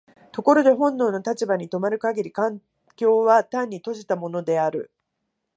[0.31, 2.59] ところで本能の立場に止まる限り環
[2.95, 4.89] 境は単に閉じたものである。